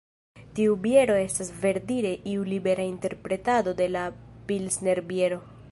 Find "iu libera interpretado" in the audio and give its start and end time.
2.33-3.79